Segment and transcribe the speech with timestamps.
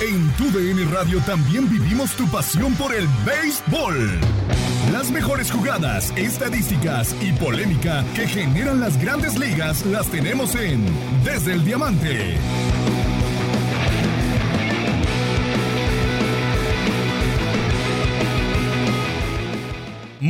[0.00, 4.18] En tu DN Radio también vivimos tu pasión por el béisbol.
[4.92, 10.86] Las mejores jugadas, estadísticas y polémica que generan las grandes ligas las tenemos en
[11.22, 12.38] Desde el Diamante.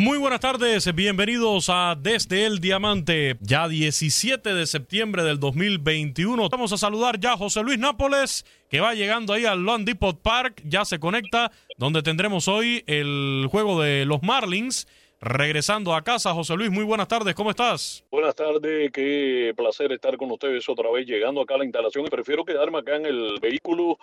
[0.01, 6.49] Muy buenas tardes, bienvenidos a Desde el Diamante, ya 17 de septiembre del 2021.
[6.49, 10.19] Vamos a saludar ya a José Luis Nápoles, que va llegando ahí al Lone Depot
[10.19, 14.89] Park, ya se conecta, donde tendremos hoy el juego de los Marlins.
[15.23, 18.03] Regresando a casa, José Luis, muy buenas tardes, ¿cómo estás?
[18.11, 22.43] Buenas tardes, qué placer estar con ustedes otra vez llegando acá a la instalación prefiero
[22.43, 23.99] quedarme acá en el vehículo,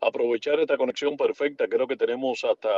[0.00, 2.70] aprovechar esta conexión perfecta, creo que tenemos hasta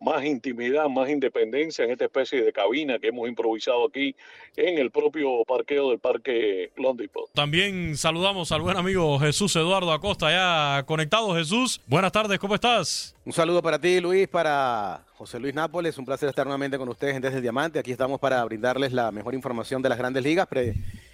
[0.00, 4.14] más intimidad, más independencia en esta especie de cabina que hemos improvisado aquí
[4.56, 10.30] en el propio parqueo del Parque London También saludamos al buen amigo Jesús Eduardo Acosta,
[10.30, 11.34] ya conectado.
[11.34, 13.14] Jesús, buenas tardes, ¿cómo estás?
[13.24, 15.96] Un saludo para ti, Luis, para José Luis Nápoles.
[15.96, 17.78] Un placer estar nuevamente con ustedes en Desde el Diamante.
[17.78, 20.48] Aquí estamos para brindarles la mejor información de las grandes ligas.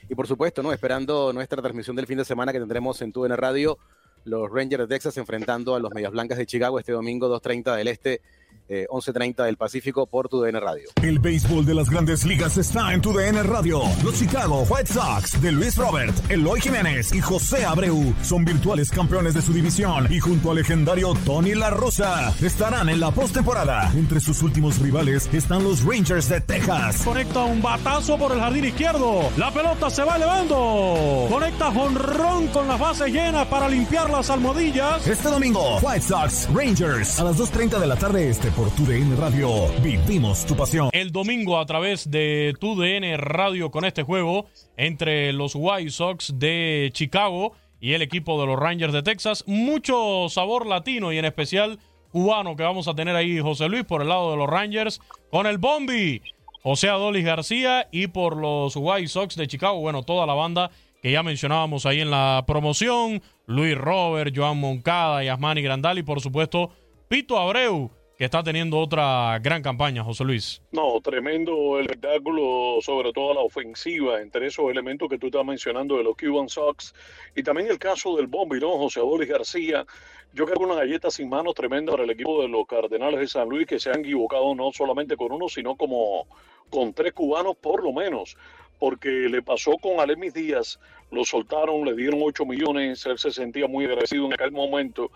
[0.08, 0.72] Y por supuesto, ¿no?
[0.72, 3.78] esperando nuestra transmisión del fin de semana que tendremos en TUN Radio,
[4.24, 7.88] los Rangers de Texas enfrentando a los Medias Blancas de Chicago este domingo 2.30 del
[7.88, 8.22] Este
[8.68, 10.90] 11.30 eh, del Pacífico por tu DN Radio.
[11.02, 13.80] El béisbol de las grandes ligas está en tu DN Radio.
[14.04, 19.34] Los Chicago White Sox de Luis Robert, Eloy Jiménez y José Abreu son virtuales campeones
[19.34, 23.90] de su división y junto al legendario Tony La Rosa estarán en la postemporada.
[23.94, 27.02] Entre sus últimos rivales están los Rangers de Texas.
[27.04, 29.30] Conecta un batazo por el jardín izquierdo.
[29.36, 31.26] La pelota se va elevando.
[31.30, 35.06] Conecta jonrón con las bases llenas para limpiar las almohadillas.
[35.06, 39.66] Este domingo, White Sox Rangers a las 2.30 de la tarde este por TUDN Radio.
[39.82, 40.90] Vivimos tu pasión.
[40.92, 46.90] El domingo a través de TUDN Radio con este juego entre los White Sox de
[46.92, 49.42] Chicago y el equipo de los Rangers de Texas.
[49.48, 51.80] Mucho sabor latino y en especial
[52.12, 55.00] cubano que vamos a tener ahí José Luis por el lado de los Rangers
[55.32, 56.22] con el Bombi.
[56.62, 60.70] José Adolis García y por los White Sox de Chicago, bueno, toda la banda
[61.02, 66.20] que ya mencionábamos ahí en la promoción, Luis Robert, Joan Moncada, Yasmani Grandal y por
[66.20, 66.70] supuesto
[67.08, 70.60] Pito Abreu, que está teniendo otra gran campaña, José Luis.
[70.72, 76.02] No, tremendo espectáculo, sobre todo la ofensiva, entre esos elementos que tú estás mencionando de
[76.02, 76.92] los Cuban Sox,
[77.36, 78.76] y también el caso del Bombi, ¿no?
[78.76, 79.86] José Adolis García.
[80.34, 83.28] Yo creo que una galleta sin manos tremenda para el equipo de los Cardenales de
[83.28, 86.26] San Luis, que se han equivocado no solamente con uno, sino como
[86.70, 88.36] con tres cubanos por lo menos
[88.78, 90.78] porque le pasó con Alemis Díaz,
[91.10, 95.10] lo soltaron, le dieron 8 millones, él se sentía muy agradecido en aquel momento,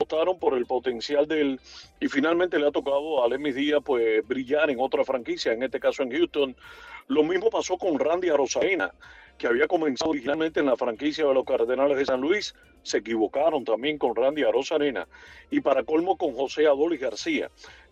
[0.00, 1.60] apostaron por el potencial de él
[2.00, 5.78] y finalmente le ha tocado a Alemis Díaz pues brillar en otra franquicia, en este
[5.78, 6.56] caso en Houston.
[7.08, 8.94] Lo mismo pasó con Randy Arozarena,
[9.36, 13.64] que había comenzado originalmente en la franquicia de los Cardenales de San Luis, se equivocaron
[13.64, 15.06] también con Randy Arozarena
[15.50, 17.50] y para colmo con José Adolis García.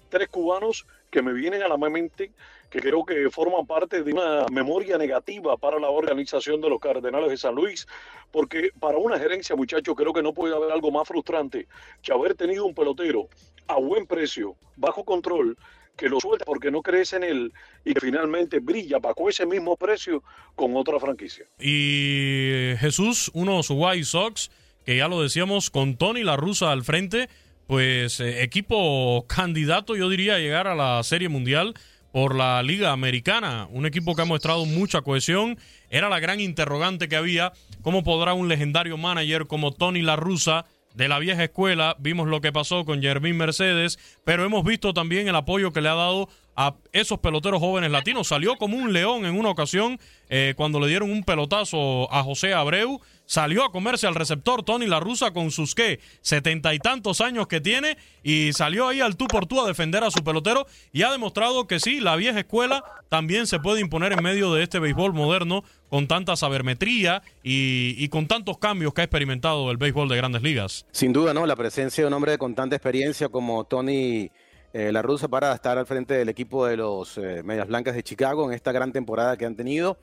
[0.09, 2.31] Tres cubanos que me vienen a la mente
[2.71, 7.31] que creo que forman parte de una memoria negativa para la organización de los Cardenales
[7.31, 7.87] de San Luis,
[8.31, 11.67] porque para una gerencia, muchachos, creo que no puede haber algo más frustrante
[12.03, 13.29] que haber tenido un pelotero
[13.69, 15.57] a buen precio, bajo control,
[15.97, 17.53] que lo suelta porque no crees en él
[17.85, 20.23] y que finalmente brilla bajo ese mismo precio
[20.55, 21.45] con otra franquicia.
[21.59, 24.51] Y Jesús, unos White Sox,
[24.85, 27.29] que ya lo decíamos, con Tony La Rusa al frente,
[27.69, 31.75] pues eh, equipo candidato, yo diría, a llegar a la Serie Mundial
[32.13, 35.59] por la Liga Americana, un equipo que ha mostrado mucha cohesión.
[35.91, 37.53] Era la gran interrogante que había,
[37.83, 40.65] ¿cómo podrá un legendario manager como Tony La Russa
[40.95, 41.95] de la vieja escuela?
[41.99, 45.91] Vimos lo que pasó con Jermín Mercedes, pero hemos visto también el apoyo que le
[45.91, 48.29] ha dado a esos peloteros jóvenes latinos.
[48.29, 50.01] Salió como un león en una ocasión
[50.31, 53.03] eh, cuando le dieron un pelotazo a José Abreu.
[53.29, 57.47] Salió a comerse al receptor Tony La Russa con sus qué, setenta y tantos años
[57.47, 61.03] que tiene y salió ahí al tú por tú a defender a su pelotero y
[61.03, 64.79] ha demostrado que sí, la vieja escuela también se puede imponer en medio de este
[64.79, 70.17] béisbol moderno con tanta sabermetría y, con tantos cambios que ha experimentado el béisbol de
[70.17, 70.87] grandes ligas.
[70.91, 71.45] Sin duda, ¿no?
[71.45, 74.31] La presencia de un hombre con tanta experiencia como Tony
[74.75, 78.03] eh, la rusa para estar al frente del equipo de los eh, Medias Blancas de
[78.03, 79.99] Chicago en esta gran temporada que han tenido.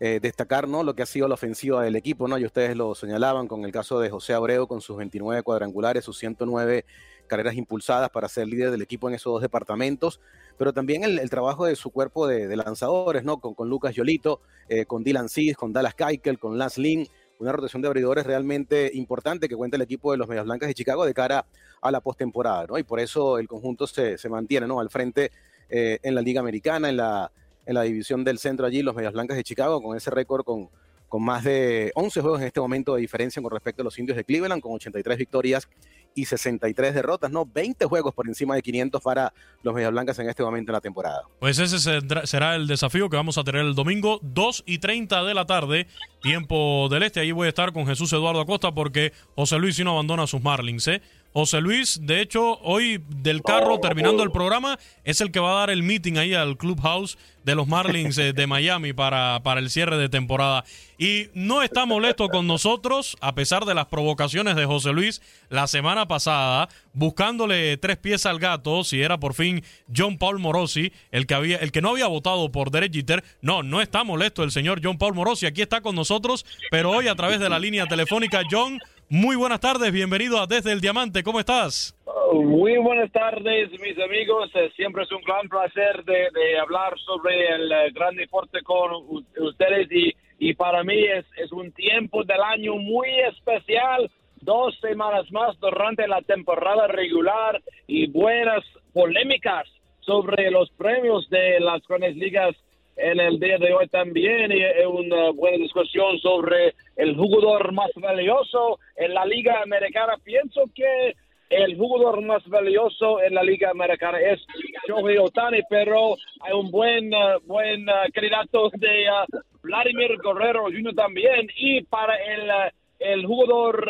[0.00, 0.82] Eh, destacar ¿no?
[0.82, 2.38] lo que ha sido la ofensiva del equipo, ¿no?
[2.38, 6.18] Y ustedes lo señalaban con el caso de José Abreu con sus 29 cuadrangulares, sus
[6.18, 6.84] 109
[7.26, 10.20] carreras impulsadas para ser líder del equipo en esos dos departamentos,
[10.58, 13.40] pero también el, trabajo de su cuerpo de, lanzadores, ¿no?
[13.40, 17.06] Con, con Lucas Yolito, eh, con Dylan Seas, con Dallas Keuchel, con Lance Lynn,
[17.38, 20.74] una rotación de abridores realmente importante que cuenta el equipo de los Medias Blancas de
[20.74, 21.46] Chicago de cara
[21.82, 22.78] a la postemporada, ¿no?
[22.78, 24.80] Y por eso el conjunto se, se mantiene, ¿no?
[24.80, 25.32] Al frente
[25.68, 27.30] eh, en la Liga Americana, en la
[27.66, 30.70] en la división del centro allí, los Medias Blancas de Chicago, con ese récord con,
[31.08, 34.16] con más de 11 juegos en este momento de diferencia con respecto a los indios
[34.16, 35.68] de Cleveland, con 83 victorias
[36.16, 37.44] y 63 derrotas, ¿no?
[37.44, 39.32] 20 juegos por encima de 500 para
[39.62, 41.22] los Medias Blancas en este momento en la temporada.
[41.38, 41.78] Pues ese
[42.24, 45.86] será el desafío que vamos a tener el domingo, 2 y 30 de la tarde,
[46.22, 47.20] tiempo del este.
[47.20, 50.26] Ahí voy a estar con Jesús Eduardo Acosta porque José Luis si no abandona a
[50.26, 51.02] sus Marlins, ¿eh?
[51.36, 55.58] José Luis, de hecho, hoy del carro, terminando el programa, es el que va a
[55.60, 59.68] dar el meeting ahí al Clubhouse de los Marlins eh, de Miami para, para el
[59.68, 60.64] cierre de temporada.
[60.96, 65.66] Y no está molesto con nosotros, a pesar de las provocaciones de José Luis la
[65.66, 69.62] semana pasada, buscándole tres pies al gato, si era por fin
[69.94, 73.22] John Paul Morosi, el que, había, el que no había votado por Derek Jeter.
[73.42, 77.08] No, no está molesto el señor John Paul Morosi, aquí está con nosotros, pero hoy
[77.08, 78.78] a través de la línea telefónica, John.
[79.08, 81.94] Muy buenas tardes, bienvenido a Desde el Diamante, ¿cómo estás?
[82.32, 84.50] muy buenas tardes, mis amigos.
[84.54, 88.90] Eh, siempre es un gran placer de, hablar sobre el eh, gran deporte con
[89.38, 94.10] ustedes y, y para mí es, es un tiempo del año muy especial.
[94.40, 99.68] Dos semanas más durante la temporada regular y buenas polémicas
[100.00, 102.56] sobre los premios de las grandes ligas
[102.96, 108.78] en el día de hoy también y una buena discusión sobre el jugador más valioso
[108.96, 110.14] en la liga americana.
[110.24, 111.14] Pienso que
[111.50, 114.44] el jugador más valioso en la liga americana es
[114.88, 120.94] Shohei Otani, pero hay un buen uh, buen uh, candidato de uh, Vladimir Guerrero Jr.
[120.94, 122.50] también y para el
[122.98, 123.86] el jugador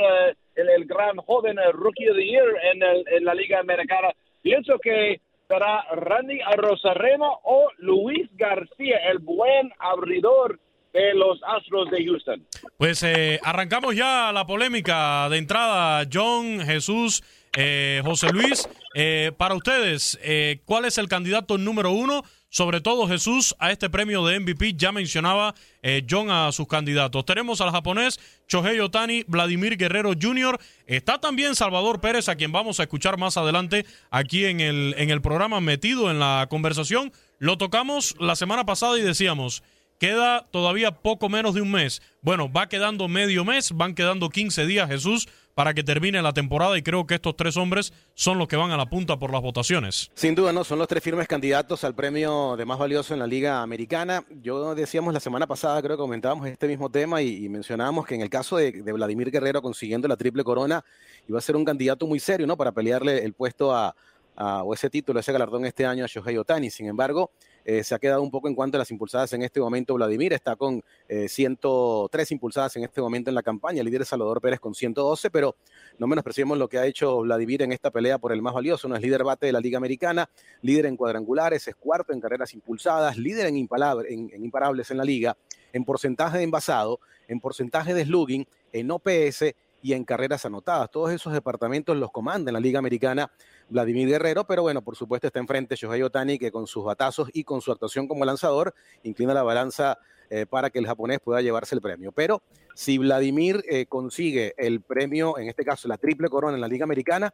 [0.56, 4.08] el, gran joven rookie of the year en, el, en la liga americana
[4.42, 10.58] pienso que será Randy Arrozarena o Luis García, el buen abridor
[10.92, 12.46] de los Astros de Houston.
[12.78, 16.08] Pues eh, arrancamos ya la polémica de entrada.
[16.10, 17.22] John, Jesús,
[17.56, 20.18] eh, José Luis, eh, para ustedes,
[20.64, 22.22] ¿cuál es el candidato número uno?
[22.56, 24.76] Sobre todo Jesús, a este premio de MVP.
[24.78, 27.26] Ya mencionaba eh, John a sus candidatos.
[27.26, 28.18] Tenemos al japonés
[28.48, 30.58] Shohei Otani, Vladimir Guerrero Jr.
[30.86, 35.10] Está también Salvador Pérez, a quien vamos a escuchar más adelante aquí en el, en
[35.10, 37.12] el programa, metido en la conversación.
[37.38, 39.62] Lo tocamos la semana pasada y decíamos,
[39.98, 42.00] queda todavía poco menos de un mes.
[42.22, 46.76] Bueno, va quedando medio mes, van quedando 15 días, Jesús, para que termine la temporada
[46.76, 49.40] y creo que estos tres hombres son los que van a la punta por las
[49.40, 50.10] votaciones.
[50.12, 53.26] Sin duda, no, son los tres firmes candidatos al premio de más valioso en la
[53.26, 54.22] Liga Americana.
[54.42, 58.20] Yo decíamos la semana pasada, creo que comentábamos este mismo tema y, mencionábamos que en
[58.20, 60.84] el caso de, Vladimir Guerrero consiguiendo la triple corona,
[61.26, 62.58] iba a ser un candidato muy serio, ¿no?
[62.58, 63.96] Para pelearle el puesto a,
[64.36, 66.68] o ese título, ese galardón este año a Shohei Otani.
[66.68, 67.30] Sin embargo,
[67.68, 69.94] eh, se ha quedado un poco en cuanto a las impulsadas en este momento.
[69.94, 74.40] Vladimir está con 103 eh, impulsadas en este momento en la campaña, el líder Salvador
[74.40, 75.56] Pérez con 112, pero
[75.98, 78.86] no menospreciemos lo que ha hecho Vladimir en esta pelea por el más valioso.
[78.86, 80.30] No es líder bate de la Liga Americana,
[80.62, 85.36] líder en cuadrangulares, es cuarto en carreras impulsadas, líder en, en imparables en la liga,
[85.72, 89.54] en porcentaje de envasado, en porcentaje de slugging, en OPS
[89.86, 90.90] y en carreras anotadas.
[90.90, 93.30] Todos esos departamentos los comanda en la Liga Americana
[93.68, 97.44] Vladimir Guerrero, pero bueno, por supuesto está enfrente Shohei Otani, que con sus batazos y
[97.44, 99.96] con su actuación como lanzador inclina la balanza
[100.28, 102.10] eh, para que el japonés pueda llevarse el premio.
[102.10, 102.42] Pero
[102.74, 106.82] si Vladimir eh, consigue el premio, en este caso la triple corona en la Liga
[106.82, 107.32] Americana,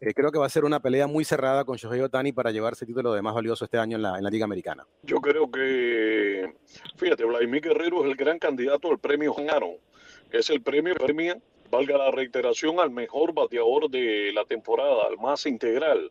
[0.00, 2.84] eh, creo que va a ser una pelea muy cerrada con Shohei Otani para llevarse
[2.84, 4.84] el título de más valioso este año en la, en la Liga Americana.
[5.04, 6.52] Yo creo que,
[6.96, 9.76] fíjate, Vladimir Guerrero es el gran candidato al premio Aaron,
[10.32, 11.40] es el premio que premia
[11.72, 16.10] valga la reiteración, al mejor bateador de la temporada, al más integral.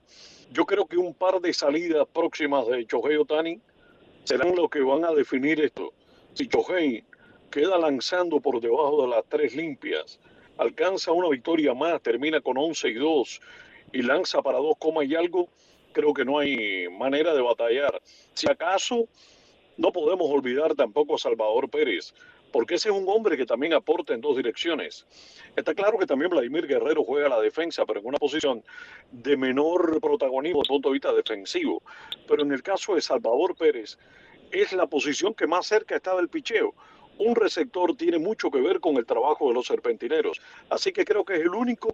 [0.51, 3.62] Yo creo que un par de salidas próximas de Chohei Otani
[4.24, 5.94] serán lo que van a definir esto.
[6.34, 7.03] Si Chohei
[7.51, 10.20] queda lanzando por debajo de las tres limpias,
[10.58, 13.41] alcanza una victoria más, termina con 11 y 2
[13.94, 15.48] y lanza para dos comas y algo,
[15.91, 18.01] creo que no hay manera de batallar.
[18.34, 19.08] Si acaso,
[19.77, 22.15] no podemos olvidar tampoco a Salvador Pérez,
[22.51, 25.05] porque ese es un hombre que también aporta en dos direcciones.
[25.55, 28.63] Está claro que también Vladimir Guerrero juega la defensa, pero en una posición
[29.12, 31.81] de menor protagonismo desde el punto de vista defensivo.
[32.27, 33.98] Pero en el caso de Salvador Pérez,
[34.51, 36.74] es la posición que más cerca está del picheo.
[37.17, 40.41] Un receptor tiene mucho que ver con el trabajo de los serpentineros.
[40.70, 41.93] Así que creo que es el único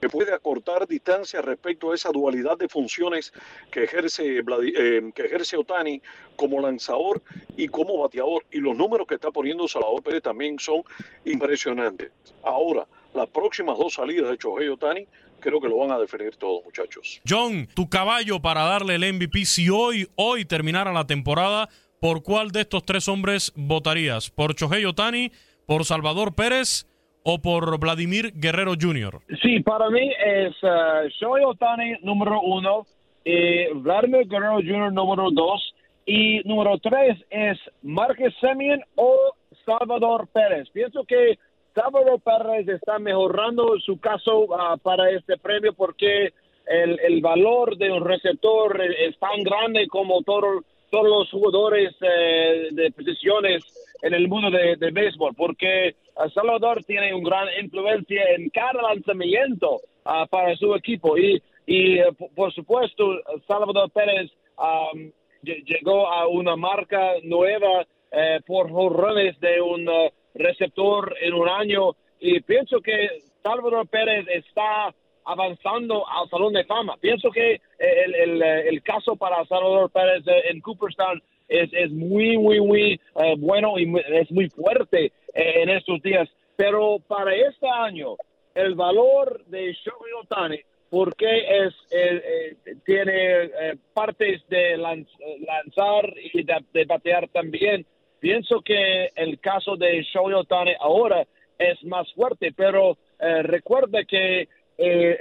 [0.00, 3.32] que puede acortar distancia respecto a esa dualidad de funciones
[3.70, 6.00] que ejerce, eh, que ejerce Otani
[6.36, 7.22] como lanzador
[7.56, 8.44] y como bateador.
[8.50, 10.82] Y los números que está poniendo Salvador Pérez también son
[11.24, 12.12] impresionantes.
[12.42, 15.06] Ahora, las próximas dos salidas de Chohei Otani
[15.40, 17.20] creo que lo van a definir todos, muchachos.
[17.28, 21.68] John, tu caballo para darle el MVP, si hoy, hoy terminara la temporada,
[22.00, 24.30] ¿por cuál de estos tres hombres votarías?
[24.30, 25.32] ¿Por Chohei Otani,
[25.66, 26.87] por Salvador Pérez
[27.30, 29.20] o por Vladimir Guerrero Jr.?
[29.42, 32.86] Sí, para mí es uh, Shohei Otani número uno,
[33.22, 34.90] y Vladimir Guerrero Jr.
[34.90, 35.74] número dos,
[36.06, 39.34] y número tres es Marcus Semien o
[39.66, 40.70] Salvador Pérez.
[40.72, 41.38] Pienso que
[41.74, 46.32] Salvador Pérez está mejorando su caso uh, para este premio porque
[46.66, 52.68] el, el, valor de un receptor es tan grande como todo, todos los jugadores eh,
[52.72, 53.64] de posiciones
[54.02, 55.96] en el mundo de, de béisbol, porque
[56.34, 61.16] Salvador tiene una gran influencia en cada lanzamiento uh, para su equipo.
[61.16, 65.10] Y, y uh, por supuesto, Salvador Pérez um,
[65.42, 69.88] llegó a una marca nueva uh, por jorrones de un
[70.34, 71.92] receptor en un año.
[72.20, 73.08] Y pienso que
[73.42, 76.96] Salvador Pérez está avanzando al Salón de Fama.
[77.00, 82.60] Pienso que el, el, el caso para Salvador Pérez en Cooperstown es, es muy, muy,
[82.60, 86.28] muy uh, bueno y es muy fuerte eh, en estos días.
[86.56, 88.16] Pero para este año,
[88.54, 93.50] el valor de Shohei Otani, porque es, eh, tiene
[93.94, 97.86] partes de lanzar y de, batear también,
[98.18, 101.24] pienso que el caso de Shohei Otani ahora
[101.58, 104.48] es más fuerte, pero recuerda que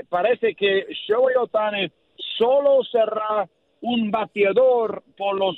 [0.10, 1.92] parece que Shohei Otani
[2.38, 3.48] solo será
[3.82, 5.58] un bateador por los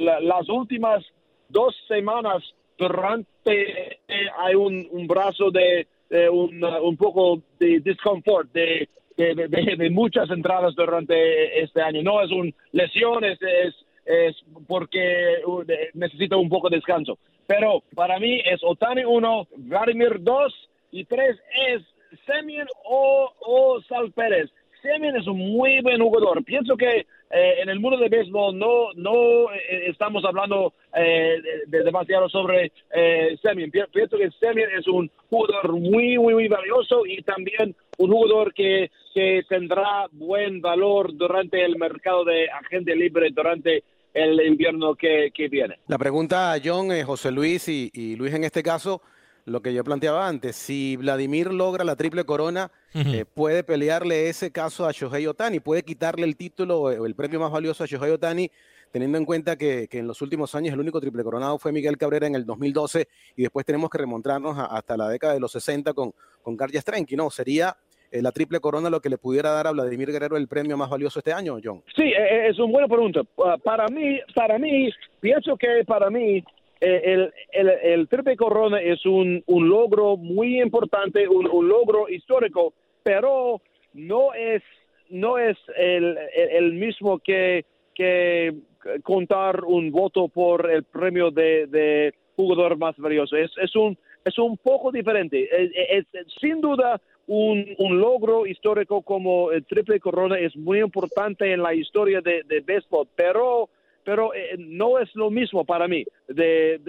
[0.00, 1.04] las últimas
[1.48, 2.42] dos semanas
[2.78, 5.86] durante eh, hay un, un, brazo de,
[6.30, 12.02] un, un, poco de disconfort de, de, de, muchas entradas durante este año.
[12.02, 13.74] No es un lesión es, es,
[14.06, 17.18] es porque uh, necesita un poco de descanso.
[17.46, 21.36] Pero para mí es Otani 1 Vladimir 2 y 3
[21.68, 21.82] es
[22.26, 24.50] Semien o, o Sal Pérez.
[24.82, 26.44] Semien es un muy buen jugador.
[26.44, 31.84] Pienso que eh, en el mundo de béisbol no, no eh, estamos hablando eh, de,
[31.84, 33.70] demasiado sobre eh, Semien.
[33.70, 38.90] Pienso que Semien es un jugador muy, muy, muy valioso y también un jugador que,
[39.14, 43.82] que tendrá buen valor durante el mercado de agente libre durante
[44.14, 45.78] el invierno que, que viene.
[45.86, 49.02] La pregunta John, José Luis y, y Luis en este caso
[49.48, 54.50] lo que yo planteaba antes, si Vladimir logra la triple corona, eh, puede pelearle ese
[54.50, 58.12] caso a Shohei Otani, puede quitarle el título o el premio más valioso a Shohei
[58.12, 58.50] Otani,
[58.90, 61.98] teniendo en cuenta que, que, en los últimos años el único triple coronado fue Miguel
[61.98, 65.52] Cabrera en el 2012 y después tenemos que remontarnos a, hasta la década de los
[65.52, 66.12] 60 con,
[66.42, 67.30] con Garja Strenki, ¿no?
[67.30, 67.76] Sería
[68.10, 70.88] eh, la triple corona lo que le pudiera dar a Vladimir Guerrero el premio más
[70.88, 71.82] valioso este año, John.
[71.94, 73.20] Sí, e, e, es una buena pregunta.
[73.36, 74.90] Uh, para mí, para mí,
[75.20, 76.44] pienso que para mí eh,
[76.80, 83.60] el, el, el, triple corona es un, un logro muy importante, un, logro histórico, pero
[83.94, 84.62] no es,
[85.10, 88.54] no es el, el mismo que, que,
[89.02, 93.36] contar un voto por el premio de, jugador más valioso.
[93.36, 95.48] Es, es, un, es un poco diferente.
[95.50, 101.52] Es, es sin duda un, un, logro histórico como el triple corona es muy importante
[101.52, 103.68] en la historia de, de béisbol, pero
[104.08, 106.80] pero eh, no es lo mismo para mí de,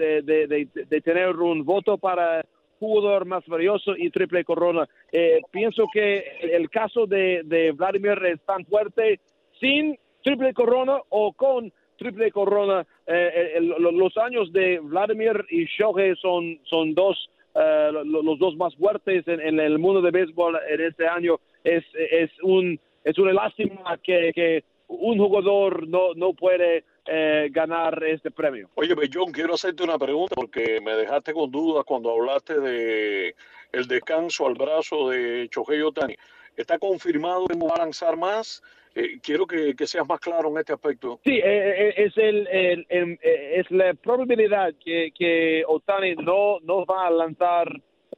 [1.04, 2.42] tener un voto para
[2.78, 4.88] jugador más valioso y triple corona.
[5.12, 9.20] Eh, pienso que el caso de, Vladimir es tan fuerte
[9.60, 12.86] sin triple corona o con triple corona.
[13.06, 19.28] Eh, los años de Vladimir y Shohei son, son dos, uh, los dos más fuertes
[19.28, 21.36] en, en, el mundo de béisbol en este año.
[21.64, 28.02] Es, es, un, es una lástima que, que un jugador no, no puede eh, ganar
[28.04, 28.68] este premio.
[28.74, 33.34] Oye, John, quiero hacerte una pregunta porque me dejaste con dudas cuando hablaste de
[33.72, 36.16] el descanso al brazo de Chohei Otani.
[36.56, 38.62] ¿Está confirmado que no va a lanzar más?
[38.94, 41.20] Eh, quiero que, que, seas más claro en este aspecto.
[41.24, 46.58] Sí, eh, eh es, el, el, el, eh, es la probabilidad que, que Otani no,
[46.60, 47.68] no va a lanzar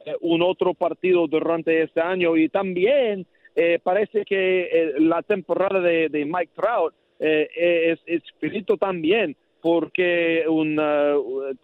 [0.05, 3.27] eh, un otro partido durante este año y también
[3.83, 10.77] parece que la temporada de, de Mike Trout eh, es, es finito también porque un
[10.77, 11.55] uh,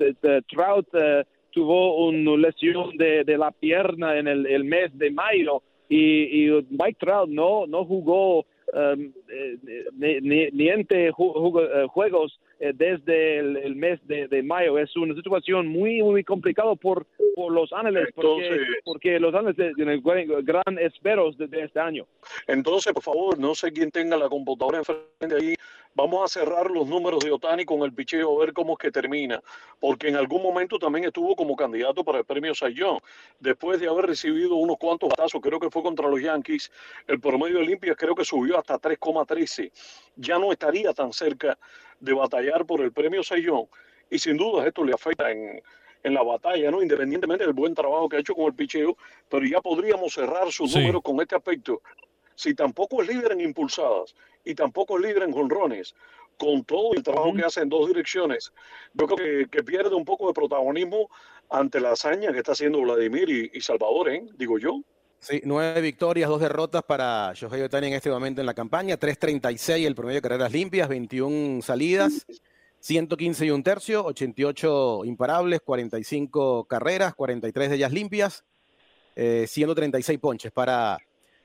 [0.48, 5.62] Trout uh, tuvo una lesión de, de, la pierna en el, el, mes de mayo
[5.90, 9.58] y, y Mike Trout no, no jugó um, eh,
[9.98, 14.44] ni, ni, ni entre ju- ju- eh, juegos eh, desde el, el mes de, de
[14.44, 14.78] mayo.
[14.78, 19.76] Es una situación muy, muy complicada por, por Los Ángeles, porque, Entonces- porque Los Ángeles
[19.76, 22.06] tienen gran, gran esperos de, de este año.
[22.48, 25.56] Entonces, por favor, no sé quién tenga la computadora enfrente ahí.
[25.96, 28.92] Vamos a cerrar los números de Otani con el picheo, a ver cómo es que
[28.92, 29.42] termina.
[29.80, 33.00] Porque en algún momento también estuvo como candidato para el premio Young.
[33.40, 36.72] Después de haber recibido unos cuantos batazos, creo que fue contra los Yankees,
[37.08, 39.72] el promedio de limpias creo que subió hasta 3,13.
[40.16, 41.58] Ya no estaría tan cerca
[42.00, 43.68] de batallar por el premio Young.
[44.10, 45.62] Y sin duda esto le afecta en,
[46.04, 46.82] en la batalla, ¿no?
[46.82, 48.96] Independientemente del buen trabajo que ha hecho con el picheo,
[49.28, 50.80] pero ya podríamos cerrar sus Sí.
[50.80, 51.82] números con este aspecto.
[52.36, 55.96] Si tampoco es líder en impulsadas y tampoco es líder en jonrones,
[56.38, 58.54] con todo el trabajo que hace en dos direcciones,
[58.94, 61.10] yo creo que, que pierde un poco de protagonismo
[61.50, 64.26] ante la hazaña que está haciendo Vladimir y, y Salvador, ¿eh?
[64.38, 64.82] digo yo.
[65.20, 68.98] Sí, nueve victorias, dos derrotas para Shohei Otani en este momento en la campaña.
[68.98, 72.26] 3.36 el promedio de carreras limpias, 21 salidas,
[72.80, 78.46] 115 y un tercio, 88 imparables, 45 carreras, 43 de ellas limpias,
[79.16, 80.98] eh, 136 ponches para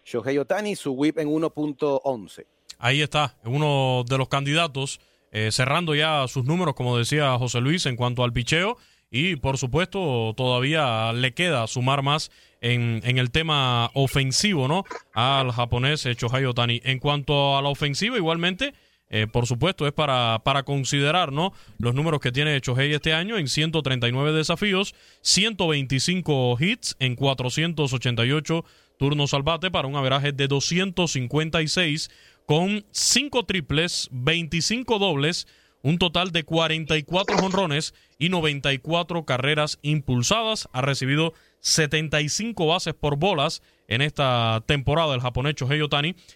[0.04, 2.46] Shohei Otani, su whip en 1.11.
[2.78, 5.00] Ahí está, uno de los candidatos,
[5.32, 8.76] eh, cerrando ya sus números, como decía José Luis, en cuanto al picheo.
[9.10, 14.84] Y por supuesto, todavía le queda sumar más en, en el tema ofensivo, ¿no?
[15.12, 16.80] Al japonés Shohei Otani.
[16.84, 18.74] En cuanto a la ofensiva, igualmente,
[19.10, 21.52] eh, por supuesto, es para, para considerar, ¿no?
[21.78, 28.64] Los números que tiene Shohei este año en 139 desafíos, 125 hits en 488
[28.98, 32.10] turnos al bate para un averaje de 256
[32.46, 35.46] con 5 triples, 25 dobles,
[35.82, 40.68] un total de 44 jonrones y 94 carreras impulsadas.
[40.72, 45.80] Ha recibido 75 bases por bolas en esta temporada el japonés Shohei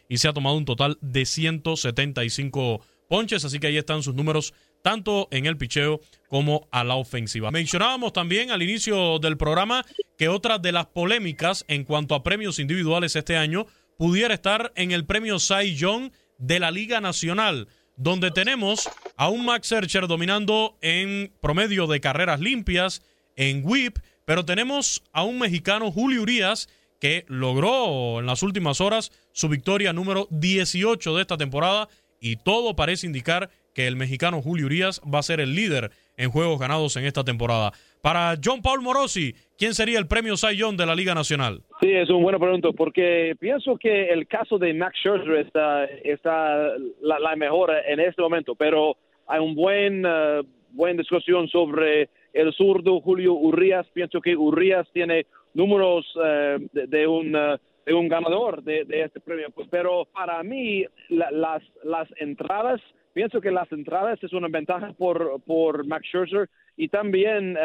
[0.08, 4.52] y se ha tomado un total de 175 ponches, así que ahí están sus números
[4.82, 7.50] tanto en el picheo como a la ofensiva.
[7.50, 9.84] Mencionábamos también al inicio del programa
[10.16, 13.66] que otra de las polémicas en cuanto a premios individuales este año
[13.98, 19.44] pudiera estar en el premio Cy Young de la Liga Nacional, donde tenemos a un
[19.44, 23.02] Max Scherzer dominando en promedio de carreras limpias,
[23.36, 26.68] en whip, pero tenemos a un mexicano Julio Urias
[27.00, 31.88] que logró en las últimas horas su victoria número 18 de esta temporada
[32.20, 36.30] y todo parece indicar que el mexicano Julio Urias va a ser el líder en
[36.30, 37.72] juegos ganados en esta temporada.
[38.00, 41.62] Para John Paul Morosi, ¿quién sería el premio Cy Young de la Liga Nacional?
[41.80, 46.76] Sí, es un buena pregunta porque pienso que el caso de Max Scherzer está, está
[47.00, 52.52] la, la mejor en este momento, pero hay un buen uh, buena discusión sobre el
[52.54, 53.86] zurdo Julio Urias.
[53.92, 59.18] Pienso que Urias tiene números uh, de, un uh, de un ganador de, de, este
[59.18, 62.80] premio, pero para mí la, las las entradas
[63.12, 66.48] pienso que las entradas es una ventaja por por Max Scherzer
[66.78, 67.58] y también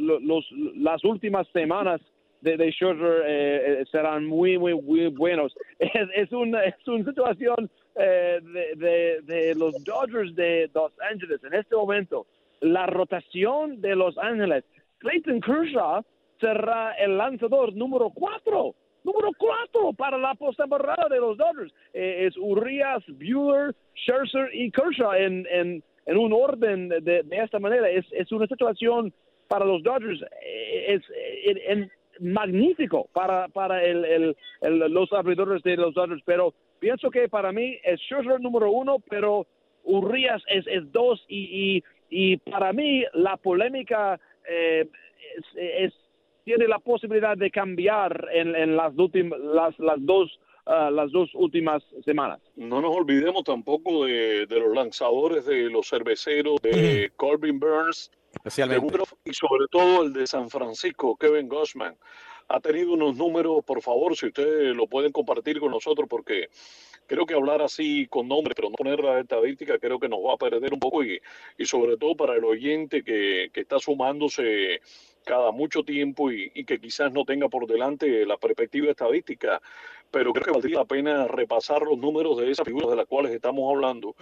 [0.00, 2.00] los las últimas semanas
[2.40, 5.54] de, de Scherzer eh, serán muy, muy, muy buenos.
[5.78, 11.54] Es, una, es una situación eh, de, de, de, los Dodgers de Los Ángeles en
[11.54, 12.26] este momento.
[12.60, 14.64] La rotación de Los Ángeles.
[14.98, 16.02] Clayton Kershaw
[16.40, 18.74] será el lanzador número cuatro.
[19.02, 21.72] Número cuatro para la postemporada de los Dodgers.
[21.94, 27.58] Eh, es Urias, Bueller, Scherzer y Kershaw en, en, en un orden de, de, esta
[27.58, 27.88] manera.
[27.88, 29.12] Es, es una situación
[29.48, 30.20] para los Dodgers.
[30.86, 31.02] Es,
[31.68, 37.28] en, magnífico para, para el, el, el, los abridores de los Dodgers, pero pienso que
[37.28, 39.46] para mí es Scherzer número uno, pero
[39.84, 44.86] Urias es, es dos y, y, y, para mí la polémica eh,
[45.36, 45.94] es, es,
[46.44, 51.82] tiene la posibilidad de cambiar en, en las, las, las, dos, uh, las dos últimas
[52.04, 52.40] semanas.
[52.56, 58.98] No nos olvidemos tampoco de, de los lanzadores de los cerveceros, de Corbin Burns, Especialmente.
[59.24, 61.96] y sobre todo el de San Francisco, Kevin Gossman.
[62.48, 66.48] Ha tenido unos números, por favor, si ustedes lo pueden compartir con nosotros, porque
[67.06, 70.34] creo que hablar así con nombres, pero no poner la estadística, creo que nos va
[70.34, 71.20] a perder un poco y,
[71.58, 74.80] y sobre todo para el oyente que, que está sumándose
[75.24, 79.60] cada mucho tiempo y, y, que quizás no tenga por delante la perspectiva estadística,
[80.10, 83.32] pero creo que valdría la pena repasar los números de esas figuras de las cuales
[83.32, 84.14] estamos hablando.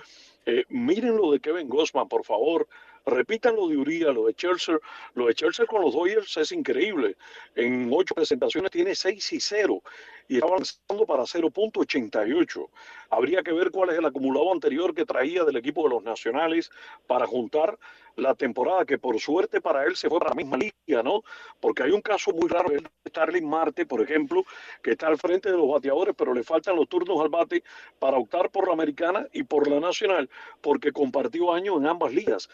[0.47, 2.69] Eh, miren lo de Kevin Gossman, por favor,
[3.11, 4.81] repitan lo de Urias, lo de Scherzer,
[5.15, 7.17] lo de Scherzer con los Dodgers es increíble.
[7.55, 9.83] En ocho presentaciones tiene 6 y 0.
[10.29, 12.69] y está avanzando para 0.88.
[13.11, 16.71] Habría que ver cuál es el acumulado anterior que traía del equipo de los nacionales
[17.07, 17.79] para juntar
[18.19, 21.23] la temporada que por suerte para él se fue para la misma liga, ¿no?
[21.61, 24.45] Porque hay un caso muy raro de Starling Marte, por ejemplo,
[24.83, 27.63] que está al frente de los bateadores, pero le faltan los turnos al bate
[27.99, 30.29] para optar por la americana y por la nacional,
[30.61, 32.49] porque compartió años en ambas ligas.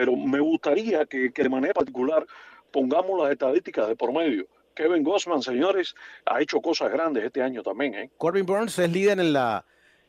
[0.00, 2.26] Pero me gustaría que, que de manera particular
[2.72, 4.46] pongamos las estadísticas de por medio.
[4.74, 7.94] Kevin Gossman, señores, ha hecho cosas grandes este año también.
[7.94, 8.10] ¿eh?
[8.16, 9.62] Corbin Burns es líder en la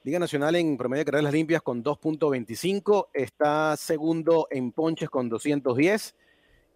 [0.05, 6.15] Liga Nacional en promedio de carreras limpias con 2.25, está segundo en ponches con 210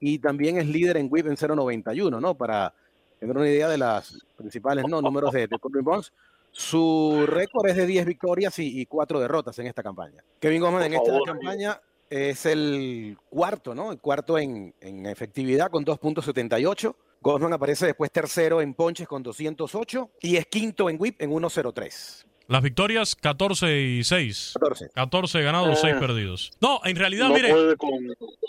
[0.02, 2.36] y también es líder en whip en 0.91, ¿no?
[2.36, 2.74] Para
[3.18, 5.02] tener una idea de las principales ¿no?
[5.02, 6.12] números de, de Corbin Burns.
[6.52, 10.22] Su récord es de 10 victorias y, y 4 derrotas en esta campaña.
[10.38, 13.92] Kevin Gossman en esta campaña es el cuarto, ¿no?
[13.92, 16.96] El cuarto en, en efectividad con 2.78.
[17.22, 22.26] Gossman aparece después tercero en ponches con 208 y es quinto en whip en 1.03.
[22.48, 24.52] Las victorias 14 y 6.
[24.60, 24.90] 14.
[24.94, 26.00] 14 ganados, 6 Eh.
[26.00, 26.52] perdidos.
[26.62, 27.50] No, en realidad, No mire.
[27.50, 27.90] puede con,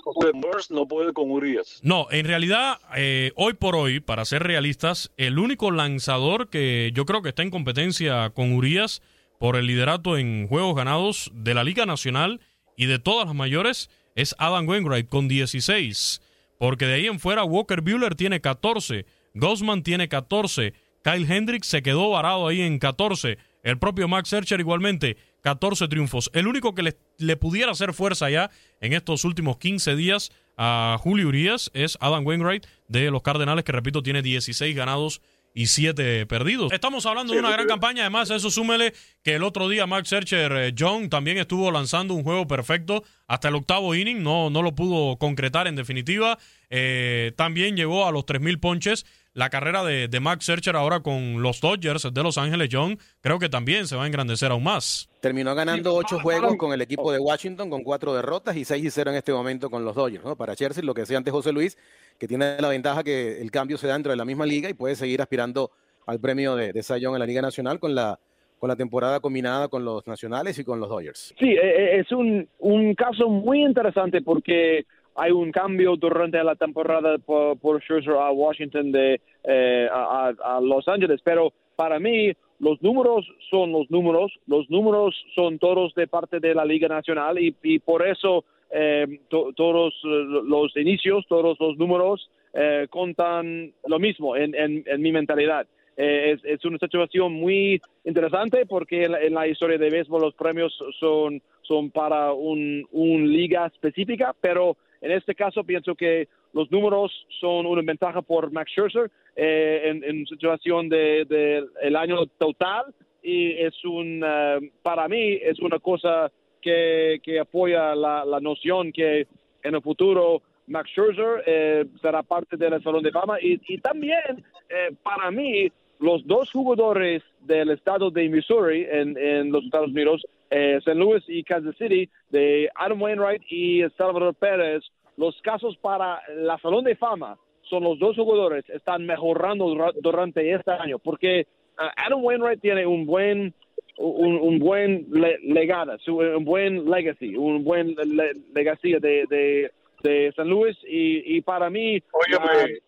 [0.05, 1.81] con Burns, no puede con Urias.
[1.83, 7.07] No, en realidad, eh, hoy por hoy, para ser realistas, el único lanzador que yo
[7.07, 9.01] creo que está en competencia con Urias
[9.39, 12.41] por el liderato en juegos ganados de la Liga Nacional
[12.77, 16.21] y de todas las mayores es Adam Wainwright con 16.
[16.59, 21.83] Porque de ahí en fuera Walker Bueller tiene 14, Gosman tiene 14, Kyle Hendricks se
[21.83, 26.31] quedó varado ahí en 14, el propio Max Scherzer igualmente 14 triunfos.
[26.33, 30.97] El único que le, le pudiera hacer fuerza ya en estos últimos 15 días a
[31.01, 35.21] Julio Urias es Adam Wainwright de los Cardenales, que repito, tiene 16 ganados
[35.57, 36.71] y 7 perdidos.
[36.71, 38.93] Estamos hablando de una gran campaña, además eso súmele
[39.23, 43.55] que el otro día Max eh, John también estuvo lanzando un juego perfecto hasta el
[43.55, 46.39] octavo inning, no, no lo pudo concretar en definitiva.
[46.71, 49.07] Eh, también llegó a los 3.000 ponches.
[49.33, 53.39] La carrera de, de Max Scherzer ahora con los Dodgers de Los Ángeles, John, creo
[53.39, 55.11] que también se va a engrandecer aún más.
[55.21, 58.91] Terminó ganando ocho juegos con el equipo de Washington con cuatro derrotas y 6 y
[58.91, 60.25] 0 en este momento con los Dodgers.
[60.25, 60.37] ¿no?
[60.37, 61.77] Para Chelsea, lo que decía antes José Luis,
[62.19, 64.75] que tiene la ventaja que el cambio se da dentro de la misma liga y
[64.75, 65.71] puede seguir aspirando
[66.07, 68.19] al premio de, de Young en la Liga Nacional con la,
[68.59, 71.35] con la temporada combinada con los nacionales y con los Dodgers.
[71.39, 76.55] Sí, eh, eh, es un, un caso muy interesante porque hay un cambio durante la
[76.57, 82.33] temporada por, por Scherzer a Washington de eh, a, a- Los Ángeles, pero para mí
[82.59, 87.39] los números son los números, los números son todos de parte de la Liga Nacional
[87.39, 93.99] y, y por eso eh, to- todos los inicios, todos los números eh, contan lo
[93.99, 95.67] mismo en, en, en mi mentalidad.
[95.99, 100.21] Eh, es, es una situación muy interesante porque en la, en la historia de béisbol
[100.23, 106.29] los premios son, son para un, un liga específica, pero en este caso pienso que
[106.53, 111.97] los números son una ventaja por Max Scherzer eh, en, en situación de, de el
[111.97, 116.31] año total y es un eh, para mí es una cosa
[116.61, 119.27] que, que apoya la, la noción que
[119.63, 124.45] en el futuro Max Scherzer eh, será parte del Salón de Fama y, y también
[124.69, 130.25] eh, para mí los dos jugadores del estado de Missouri en, en los Estados Unidos,
[130.51, 130.95] eh, St.
[130.95, 134.83] Louis y Kansas City, de Adam Wainwright y Salvador Pérez,
[135.17, 140.53] los casos para la Salón de Fama son los dos jugadores están mejorando dura- durante
[140.53, 141.47] este año porque
[141.79, 143.53] ah, Adam Wainwright tiene un buen
[143.99, 149.71] un, un buen le- legado, un buen legacy, un buen le- legacy de, de,
[150.03, 152.79] de San Luis y, y para mí Óyeme,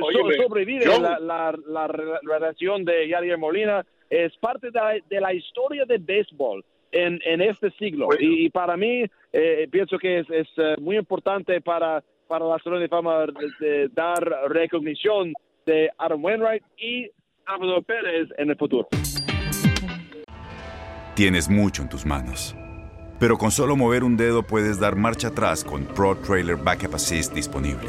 [0.00, 1.02] óyeme, sobrevive John.
[1.02, 5.84] la, la, la re- relación de Yadier Molina es parte de la, de la historia
[5.84, 8.20] del béisbol en, en este siglo Bueno.
[8.22, 12.58] y, y para mí eh, pienso que es, es eh, muy importante para para la
[12.62, 15.32] Salón de Fama de, de dar recognición
[15.66, 17.10] de Adam Wainwright y
[17.44, 18.86] Salvador Pérez en el futuro.
[21.16, 22.54] Tienes mucho en tus manos.
[23.18, 27.34] Pero con solo mover un dedo puedes dar marcha atrás con Pro Trailer Backup Assist
[27.34, 27.88] disponible.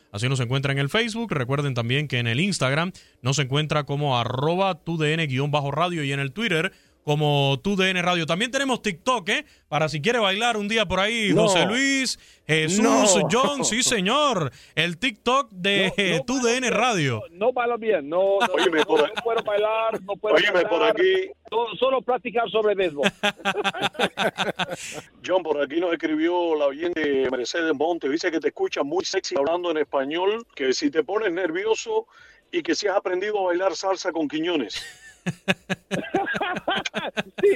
[0.11, 1.31] Así nos encuentra en el Facebook.
[1.31, 6.73] Recuerden también que en el Instagram nos encuentra como arroba TUDN-radio y en el Twitter
[7.03, 8.25] como TUDN Radio.
[8.25, 9.45] También tenemos TikTok, ¿eh?
[9.67, 14.51] Para si quiere bailar un día por ahí, José Luis, Jesús, John, sí señor.
[14.75, 17.23] El TikTok de TUDN Radio.
[17.31, 18.47] No, bailo bien, no, no,
[19.23, 21.29] puedo bailar, no puedo Óyeme, por aquí.
[21.79, 23.09] Solo, practicar sobre béisbol.
[25.25, 28.09] John, por aquí nos escribió la oyente Mercedes Monte.
[28.09, 32.07] Dice que te escucha muy sexy hablando en español, que si te pones nervioso
[32.51, 34.83] y que si has aprendido a bailar salsa con Quiñones.
[37.41, 37.49] Sí,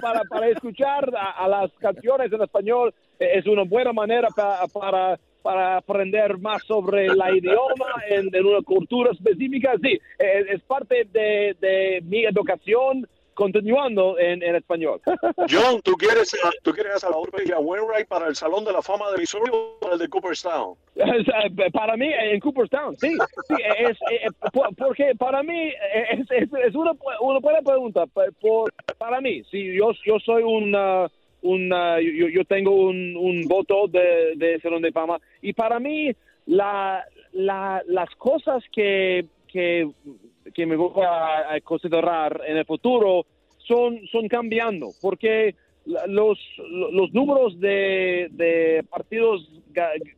[0.00, 4.28] para, para escuchar a, las canciones en español eh, es una buena manera
[4.72, 9.74] para, para aprender más sobre la idioma en, una cultura específica.
[9.82, 15.00] Sí, es, es parte de mi educación continuando en, en español.
[15.48, 19.18] John, ¿tú quieres, ¿tú quieres a Salvador Wainwright para el Salón de la Fama de
[19.18, 20.74] Missouri o para el de Cooperstown?
[21.72, 23.10] para mí, en Cooperstown, sí.
[23.48, 23.98] sí es,
[24.76, 25.72] porque para mí
[26.10, 28.06] es, es, una, una, buena pregunta.
[28.40, 31.08] Por, para mí, si yo, yo soy una...
[31.42, 36.10] una yo, yo, tengo un, un voto de, de, Salón de Fama y para mí
[36.46, 39.88] la, la, las cosas que, que
[40.54, 43.26] que me voy a, considerar en el futuro
[43.58, 45.54] son, son cambiando, porque
[46.08, 49.48] los, los números de, de partidos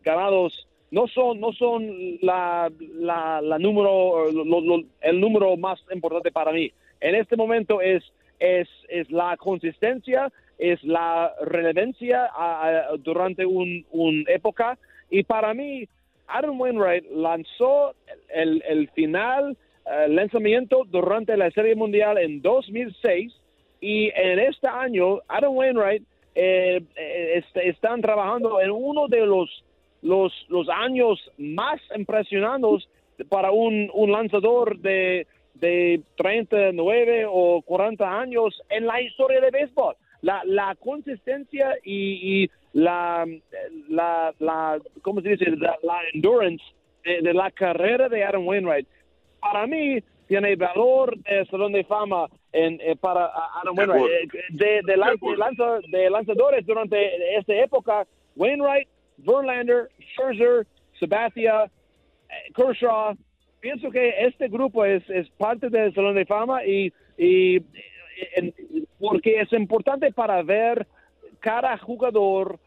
[0.02, 4.28] ganados no son no son la, la, número
[5.02, 6.72] el número más importante para mí.
[7.00, 8.02] En este momento es
[8.38, 12.30] es, es la consistencia es la relevancia
[12.98, 14.78] durante un, un época.
[15.10, 15.88] Y para mí
[16.26, 17.94] Adam Wainwright lanzó
[18.28, 19.56] el, el final
[19.90, 23.32] eh, lanzamiento durante la Serie Mundial en 2006
[23.80, 26.02] y en este año Adam Wainwright
[26.34, 29.64] eh, eh están trabajando en uno de los,
[30.02, 32.88] los, años más impresionantes
[33.28, 39.94] para un, un lanzador de, de 39 o 40 años en la historia de béisbol.
[40.20, 43.26] La, la consistencia y, y la,
[43.88, 45.46] la, la, ¿cómo se dice?
[45.56, 46.64] La, endurance
[47.04, 48.86] de, la carrera de Adam Wainwright
[49.52, 53.30] para mí tiene valor de Salón de Fama en, eh, para
[53.60, 54.34] Adam Wainwright.
[54.34, 58.06] Eh, de, de, lanza, de, lanzadores durante esta época,
[58.36, 60.66] Wainwright, Verlander, Scherzer,
[61.00, 63.16] Sabathia, eh, Kershaw.
[63.60, 67.60] Pienso que este grupo es, es parte del Salón de Fama y, y
[69.00, 70.86] porque es importante para ver
[71.40, 72.58] cada jugador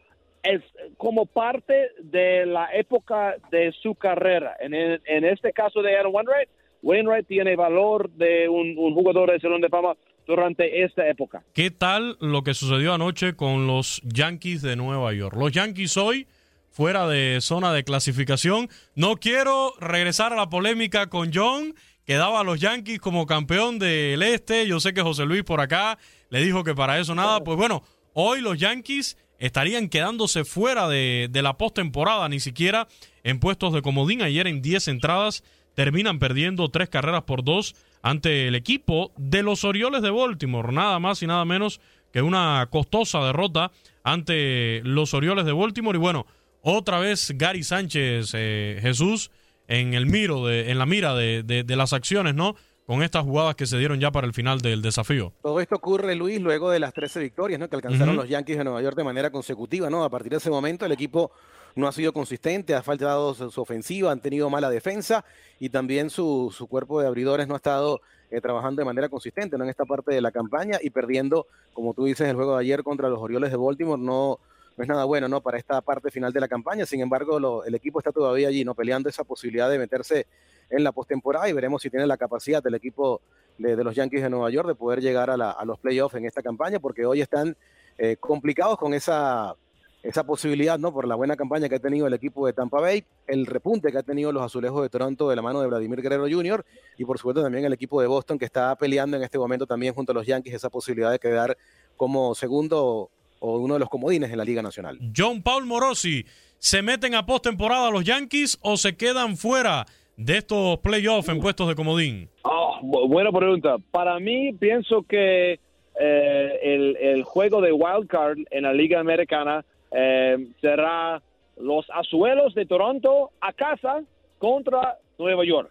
[0.42, 0.60] es
[0.96, 4.56] como parte de la época de su carrera.
[4.58, 6.48] En, en este caso de Adam Wainwright,
[6.82, 9.94] Wainwright tiene valor de un, jugador de Salón de Fama
[10.26, 11.42] durante esta época.
[11.54, 15.36] ¿Qué tal lo que sucedió anoche con los Yankees de Nueva York?
[15.36, 16.26] Los Yankees hoy
[16.70, 18.68] fuera de zona de clasificación.
[18.94, 23.78] No quiero regresar a la polémica con John, que daba a los Yankees como campeón
[23.78, 24.66] del este.
[24.66, 25.98] Yo sé que José Luis por acá
[26.30, 27.44] le dijo que para eso nada.
[27.44, 32.88] Pues bueno, hoy los Yankees estarían quedándose fuera de, de la postemporada, ni siquiera
[33.22, 34.22] en puestos de comodín.
[34.22, 39.64] Ayer en 10 entradas terminan perdiendo tres carreras por dos ante el equipo de los
[39.64, 40.72] Orioles de Baltimore.
[40.72, 41.80] Nada más y nada menos
[42.12, 43.70] que una costosa derrota
[44.04, 45.96] ante los Orioles de Baltimore.
[45.96, 46.26] Y bueno,
[46.60, 49.30] otra vez Gary Sánchez eh, Jesús
[49.68, 52.56] en el miro de, en la mira de, de, las acciones, ¿no?
[52.84, 55.32] Con estas jugadas que se dieron ya para el final del desafío.
[55.42, 57.68] Todo esto ocurre, Luis, luego de las 13 victorias ¿no?
[57.68, 60.04] que alcanzaron los Yankees de Nueva York de manera consecutiva, ¿no?
[60.04, 61.30] A partir de ese momento el equipo
[61.74, 65.24] no ha sido consistente, ha faltado su, ofensiva, han tenido mala defensa
[65.58, 69.56] y también su, su cuerpo de abridores no ha estado eh, trabajando de manera consistente
[69.56, 72.82] en esta parte de la campaña y perdiendo, como tú dices, el juego de ayer
[72.82, 74.38] contra los Orioles de Baltimore no,
[74.76, 75.40] no es nada bueno ¿no?
[75.40, 76.86] para esta parte final de la campaña.
[76.86, 78.74] Sin embargo, el equipo está todavía allí, ¿no?
[78.74, 80.26] peleando esa posibilidad de meterse
[80.70, 83.20] en la postemporada y veremos si tiene la capacidad del equipo
[83.58, 86.42] de, los Yankees de Nueva York de poder llegar a, a los playoffs en esta
[86.42, 87.56] campaña, porque hoy están
[87.98, 89.54] eh, complicados con esa
[90.02, 90.92] esa posibilidad, ¿no?
[90.92, 93.98] Por la buena campaña que ha tenido el equipo de Tampa Bay, el repunte que
[93.98, 96.64] ha tenido los azulejos de Toronto de la mano de Vladimir Guerrero Jr.
[96.98, 99.94] y por supuesto también el equipo de Boston que está peleando en este momento también
[99.94, 101.56] junto a los Yankees esa posibilidad de quedar
[101.96, 104.98] como segundo o uno de los comodines en la Liga Nacional.
[105.16, 106.24] John Paul Morosi,
[106.58, 109.86] ¿se meten a postemporada los Yankees o se quedan fuera
[110.16, 112.28] de estos playoffs en puestos de comodín?
[112.42, 113.76] Oh, buena pregunta.
[113.90, 115.58] Para mí pienso que
[116.00, 121.22] eh, el, el juego de wild card en la Liga Americana eh, será
[121.56, 124.02] los Azuelos de Toronto a casa
[124.38, 125.70] contra Nueva York.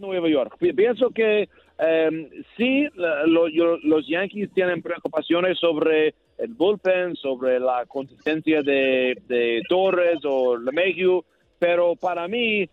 [0.00, 0.56] Nueva York.
[0.58, 9.62] Pienso que eh, sí, los Yankees tienen preocupaciones sobre el bullpen, sobre la consistencia de,
[9.68, 11.24] Torres o LeMahieu,
[11.58, 12.68] pero para mí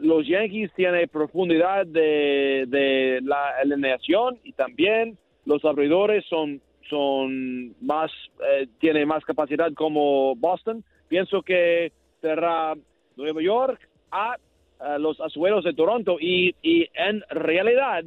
[0.00, 8.10] los Yankees tienen profundidad de, de la alineación y también los abridores son, son más,
[8.46, 10.84] eh, tiene más capacidad como Boston.
[11.08, 12.74] Pienso que será
[13.16, 14.36] Nueva York a,
[14.98, 18.04] los azuelos de Toronto y, y en realidad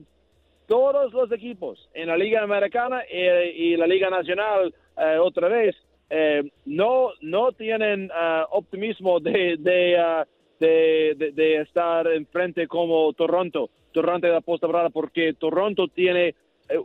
[0.67, 5.75] todos los equipos en la Liga Americana eh, y la Liga Nacional eh, otra vez
[6.09, 8.09] eh, no no tienen
[8.51, 10.25] optimismo de de,
[10.59, 16.35] de, de, estar enfrente como Toronto durante la postemporada porque Toronto tiene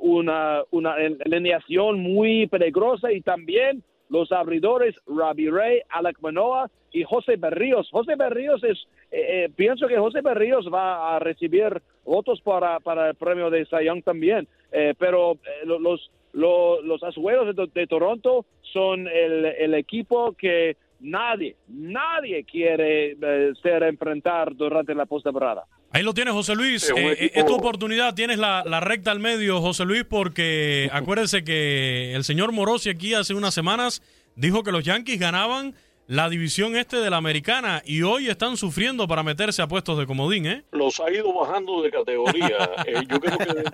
[0.00, 7.36] una, una alineación muy peligrosa y también los abridores Robbie Ray, Alec Manoa y José
[7.36, 7.88] Berríos.
[7.90, 8.78] José Berríos es,
[9.10, 13.66] eh, eh, pienso que José Berríos va a recibir votos para, para el premio de
[13.84, 20.76] Young también, eh, pero los, los, los azuelos de, Toronto son el, el, equipo que
[21.00, 23.16] nadie, nadie quiere
[23.62, 25.64] ser enfrentar durante la postemporada.
[25.92, 26.90] Ahí lo tienes, José Luis.
[26.96, 28.14] es tu oportunidad.
[28.14, 33.14] Tienes la, la, recta al medio, José Luis, porque acuérdense que el señor Morosi aquí
[33.14, 34.02] hace unas semanas
[34.34, 35.74] dijo que los Yankees ganaban
[36.06, 40.06] la división este de la americana y hoy están sufriendo para meterse a puestos de
[40.06, 40.64] comodín, ¿eh?
[40.72, 42.70] Los ha ido bajando de categoría.
[42.86, 43.64] Eh, yo creo que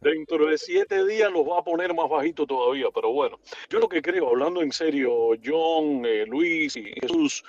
[0.00, 3.38] dentro de siete días los va a poner más bajito todavía, pero bueno,
[3.70, 7.44] yo lo que creo, hablando en serio, John, eh, Luis y Jesús,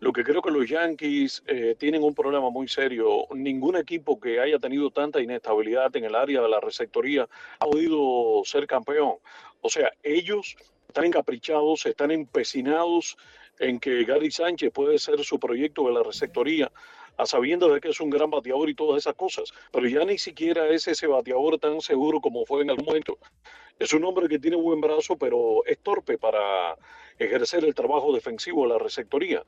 [0.00, 3.26] lo que creo que los Yankees eh, tienen un problema muy serio.
[3.34, 8.42] Ningún equipo que haya tenido tanta inestabilidad en el área de la receptoría ha podido
[8.44, 9.14] ser campeón.
[9.60, 10.56] O sea, ellos
[10.86, 13.16] están encaprichados, están empecinados
[13.58, 16.70] en que Gary Sánchez puede ser su proyecto de la receptoría,
[17.18, 20.18] a sabiendo de que es un gran bateador y todas esas cosas, pero ya ni
[20.18, 23.18] siquiera es ese bateador tan seguro como fue en algún momento.
[23.78, 26.76] Es un hombre que tiene buen brazo, pero es torpe para
[27.18, 29.44] ejercer el trabajo defensivo de la receptoría.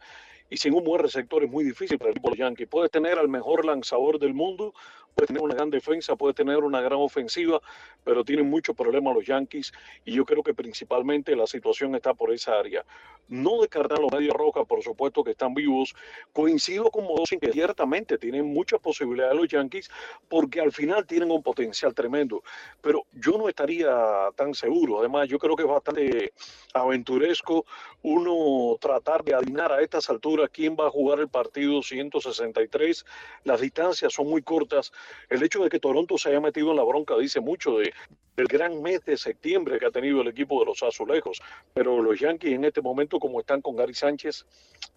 [0.50, 2.68] Y sin un buen receptor es muy difícil para el equipo de Yankees.
[2.68, 4.74] Puedes tener al mejor lanzador del mundo,
[5.14, 7.60] puede tener una gran defensa, puede tener una gran ofensiva,
[8.04, 9.72] pero tienen muchos problemas los Yankees
[10.04, 12.84] y yo creo que principalmente la situación está por esa área.
[13.28, 15.94] No descartar los medios rojas, por supuesto que están vivos.
[16.32, 19.88] Coincido con Modosin que ciertamente tienen muchas posibilidades los Yankees
[20.28, 22.42] porque al final tienen un potencial tremendo,
[22.80, 23.90] pero yo no estaría
[24.36, 24.98] tan seguro.
[24.98, 26.32] Además, yo creo que es bastante
[26.74, 27.64] aventuresco
[28.02, 33.04] uno tratar de adivinar a estas alturas quién va a jugar el partido 163.
[33.44, 34.92] Las distancias son muy cortas
[35.28, 37.92] el hecho de que Toronto se haya metido en la bronca dice mucho de,
[38.36, 41.40] del gran mes de septiembre que ha tenido el equipo de los azulejos.
[41.74, 44.46] Pero los Yankees en este momento, como están con Gary Sánchez,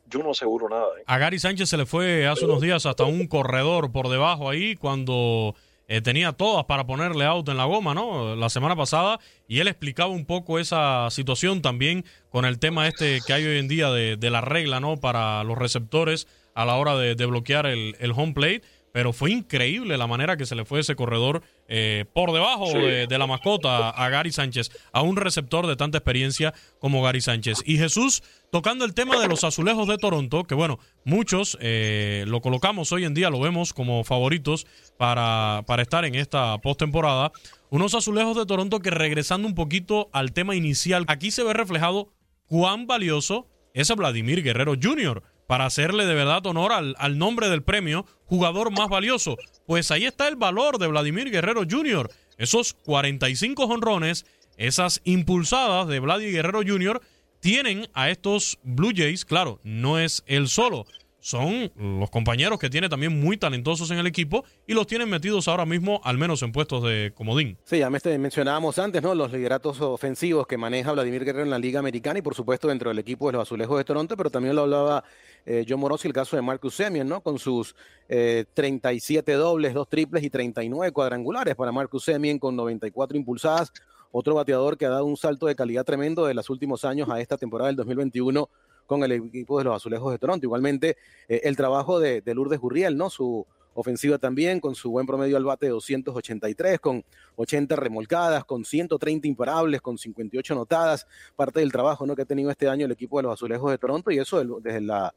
[0.07, 0.87] yo no aseguro nada.
[0.99, 1.03] ¿eh?
[1.05, 4.75] A Gary Sánchez se le fue hace unos días hasta un corredor por debajo ahí
[4.75, 5.55] cuando
[5.87, 8.35] eh, tenía todas para ponerle auto en la goma, ¿no?
[8.35, 9.19] La semana pasada.
[9.47, 13.57] Y él explicaba un poco esa situación también con el tema este que hay hoy
[13.57, 14.97] en día de, la regla, ¿no?
[14.97, 18.61] Para los receptores a la hora de, bloquear el home plate
[18.93, 23.07] pero fue increíble la manera que se le fue ese corredor eh, por debajo de,
[23.17, 27.63] la mascota a Gary Sánchez, a un receptor de tanta experiencia como Gary Sánchez.
[27.65, 32.41] Y Jesús, tocando el tema de los azulejos de Toronto, que bueno, muchos eh, lo
[32.41, 37.31] colocamos hoy en día, lo vemos como favoritos para, para estar en esta postemporada.
[37.71, 42.13] Unos azulejos de Toronto que regresando un poquito al tema inicial, aquí se ve reflejado
[42.45, 47.61] cuán valioso es Vladimir Guerrero Jr para hacerle de verdad honor al, al, nombre del
[47.61, 49.37] premio jugador más valioso.
[49.67, 52.09] Pues ahí está el valor de Vladimir Guerrero Jr.
[52.39, 54.25] Esos 45 honrones,
[54.57, 56.99] esas impulsadas de Vladimir Guerrero Jr.
[57.39, 60.87] tienen a estos Blue Jays, claro, no es el solo,
[61.23, 65.47] son los compañeros que tiene también muy talentosos en el equipo y los tienen metidos
[65.47, 67.57] ahora mismo al menos en puestos de comodín.
[67.63, 69.15] Sí, ya me mencionábamos antes, ¿no?
[69.15, 72.89] Los lideratos ofensivos que maneja Vladimir Guerrero en la Liga Americana y por supuesto dentro
[72.89, 75.05] del equipo de los Azulejos de Toronto, pero también lo hablaba
[75.45, 77.21] eh, John Morosi, el caso de Marcus Semien, ¿no?
[77.21, 77.75] Con sus
[78.07, 83.71] 37 eh, dobles, dos triples y 39 cuadrangulares para Marcus Semien con 94 impulsadas.
[84.11, 87.19] Otro bateador que ha dado un salto de calidad tremendo de los últimos años a
[87.19, 88.47] esta temporada del 2021
[88.85, 90.45] con el equipo de los Azulejos de Toronto.
[90.45, 93.09] Igualmente, eh, el trabajo de, Lourdes Gurriel, ¿no?
[93.09, 97.03] Su ofensiva también, con su buen promedio al bate de 283, con
[97.37, 102.15] 80 remolcadas, con 130 imparables, con 58 anotadas, parte del trabajo ¿no?
[102.15, 104.81] que ha tenido este año el equipo de los Azulejos de Toronto y eso desde
[104.81, 105.11] la,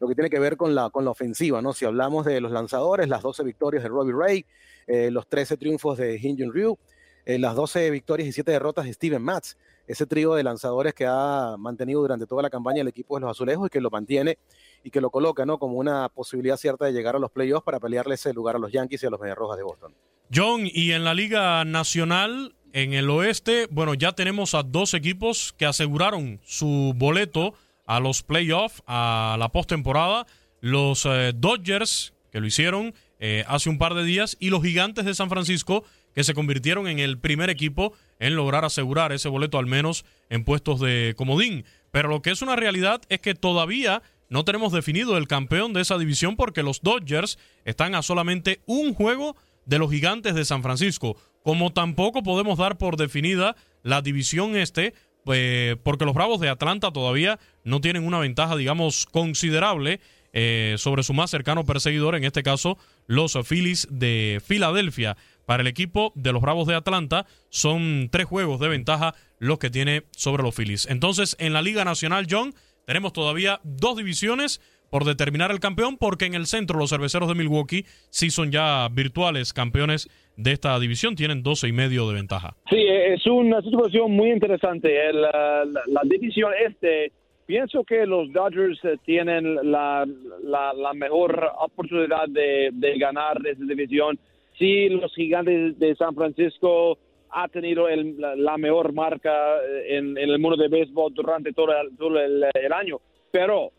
[0.00, 1.72] lo que tiene que ver con la, con la ofensiva, ¿no?
[1.72, 4.46] Si hablamos de los lanzadores, las 12 victorias de Robbie Ray,
[4.86, 6.78] eh, los 13 triunfos de Hyun Ryu,
[7.26, 11.04] eh, las 12 victorias y 7 derrotas de Steven Matz, ese trío de lanzadores que
[11.06, 14.38] ha mantenido durante toda la campaña el equipo de los Azulejos y que lo mantiene
[14.82, 15.58] y que lo coloca ¿no?
[15.58, 18.72] como una posibilidad cierta de llegar a los playoffs para pelearle ese lugar a los
[18.72, 19.94] Yankees y a los Rojas de Boston.
[20.34, 25.52] John, y en la Liga Nacional, en el oeste, bueno, ya tenemos a dos equipos
[25.58, 27.54] que aseguraron su boleto
[27.90, 30.24] a los playoffs, a la postemporada.
[30.60, 35.04] Los eh, Dodgers, que lo hicieron eh, hace un par de días, y los Gigantes
[35.04, 35.82] de San Francisco,
[36.14, 40.44] que se convirtieron en el primer equipo en lograr asegurar ese boleto al menos en
[40.44, 41.64] puestos de comodín.
[41.90, 45.80] Pero lo que es una realidad es que todavía no tenemos definido el campeón de
[45.80, 49.34] esa división porque los Dodgers están a solamente un juego
[49.66, 51.16] de los gigantes de San Francisco.
[51.42, 54.94] Como tampoco podemos dar por definida la división este,
[55.26, 60.00] eh, porque los Bravos de Atlanta todavía no tienen una ventaja, digamos, considerable
[60.32, 65.16] eh, sobre su más cercano perseguidor, en este caso los Phillies de Filadelfia.
[65.44, 69.70] Para el equipo de los Bravos de Atlanta son tres juegos de ventaja los que
[69.70, 70.86] tiene sobre los Phillies.
[70.86, 72.54] Entonces, en la Liga Nacional, John,
[72.86, 74.60] tenemos todavía dos divisiones
[74.90, 78.88] por determinar el campeón, porque en el centro los cerveceros de Milwaukee sí son ya
[78.90, 82.56] virtuales campeones de esta división, tienen 12 y medio de ventaja.
[82.68, 85.12] Sí, es una situación muy interesante.
[85.12, 85.64] la,
[86.04, 87.12] división este,
[87.46, 90.06] pienso que los Dodgers eh, tienen la,
[90.42, 94.18] la, mejor oportunidad de, ganar esa división.
[94.58, 96.98] Sí, los gigantes de San Francisco
[97.30, 101.72] ha tenido la, mejor marca eh, en, el mundo de béisbol durante todo
[102.18, 102.98] el, el año,
[103.30, 103.72] pero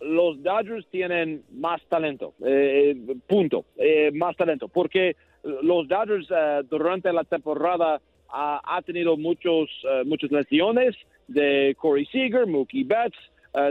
[0.00, 7.12] los Dodgers tienen más talento, eh, punto, eh, más talento, porque los Dodgers eh, durante
[7.12, 8.00] la temporada
[8.36, 9.70] ha, tenido muchos,
[10.06, 10.96] muchas lesiones
[11.28, 13.16] de Corey Seager, Mookie Betts,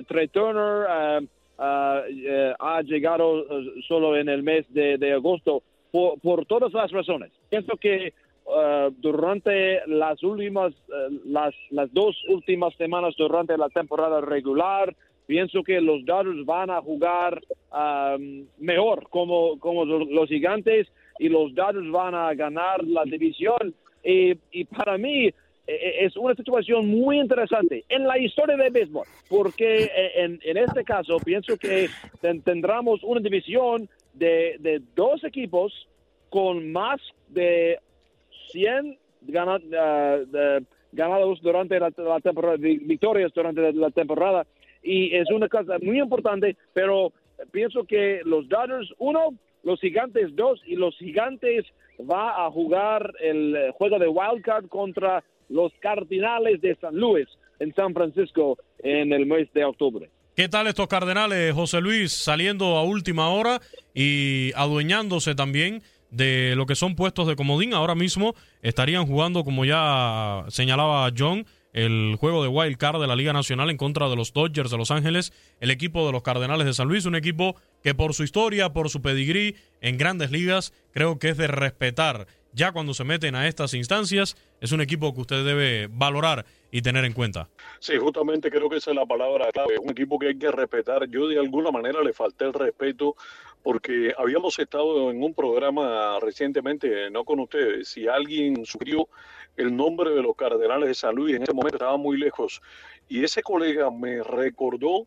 [0.07, 3.45] Trey Turner, ha llegado
[3.85, 7.33] solo en el mes de, agosto por, por, todas las razones.
[7.49, 8.13] Pienso que
[8.99, 10.73] durante las últimas,
[11.25, 14.95] las, las dos últimas semanas durante la temporada regular,
[15.25, 17.41] pienso que los Dodgers van a jugar
[18.59, 20.87] mejor como, como los gigantes
[21.19, 23.73] y los Dodgers van a ganar la división.
[24.03, 25.33] Y, para mí e,
[25.67, 30.57] e, es una situación muy interesante en la historia del béisbol, porque e, en, en
[30.57, 31.89] este caso pienso que
[32.43, 35.87] tendremos una división de, de dos equipos
[36.29, 36.99] con más
[37.29, 37.79] de
[38.51, 38.97] 100 uh,
[40.91, 44.45] ganados durante la temporada, victorias durante la temporada
[44.83, 47.13] y es una cosa muy importante, pero
[47.51, 51.65] pienso que los Dodgers, uno, los Gigantes, dos, y los Gigantes
[51.99, 57.27] va a jugar el juego de wildcard contra los Cardinales de San Luis
[57.59, 60.09] en San Francisco en el mes de octubre.
[60.35, 63.61] ¿Qué tal estos Cardenales, José Luis, saliendo a última hora
[63.93, 67.73] y adueñándose también de lo que son puestos de comodín?
[67.73, 73.15] Ahora mismo estarían jugando, como ya señalaba John, el juego de wild card de la
[73.15, 76.65] Liga Nacional en contra de los Dodgers de Los Ángeles, el equipo de los Cardenales
[76.65, 80.73] de San Luis, un equipo que por su historia, por su pedigrí en grandes ligas,
[80.91, 82.27] creo que es de respetar.
[82.55, 86.83] Ya cuando se meten a estas instancias, es un equipo que usted debe valorar y
[86.83, 87.49] tener en cuenta.
[87.79, 89.79] Sí, justamente creo que esa es la palabra clave.
[89.81, 91.09] Un equipo que hay que respetar.
[91.09, 93.15] Yo de alguna manera le falté el respeto
[93.63, 99.07] porque habíamos estado en un programa recientemente, no con ustedes, si alguien sugirió
[99.57, 102.61] el nombre de los Cardenales de San Luis, en ese momento estaba muy lejos,
[103.07, 105.05] y ese colega me recordó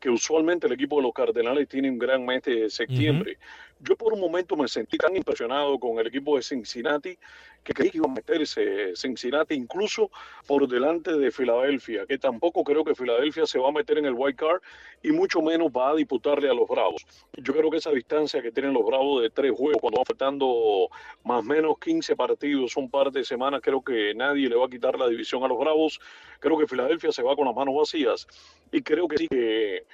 [0.00, 3.38] que usualmente el equipo de los Cardenales tiene un gran mes de septiembre.
[3.80, 7.18] Yo por un momento me sentí tan impresionado con el equipo de Cincinnati
[7.62, 10.10] que creí que iba a meterse Cincinnati incluso
[10.46, 14.14] por delante de Filadelfia, que tampoco creo que Filadelfia se va a meter en el
[14.14, 14.62] wild card
[15.02, 17.04] y mucho menos va a disputarle a los Bravos.
[17.36, 20.88] Yo creo que esa distancia que tienen los Bravos de tres juegos, cuando van faltando
[21.24, 24.70] más o menos 15 partidos, un par de semanas, creo que nadie le va a
[24.70, 26.00] quitar la división a los Bravos.
[26.38, 28.26] Creo que Filadelfia se va con las manos vacías
[28.70, 29.84] y creo que sí que